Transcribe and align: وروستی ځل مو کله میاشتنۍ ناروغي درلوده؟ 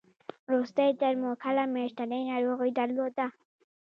وروستی 0.47 0.89
ځل 1.01 1.13
مو 1.21 1.31
کله 1.43 1.63
میاشتنۍ 1.73 2.21
ناروغي 2.31 2.71
درلوده؟ 2.79 3.25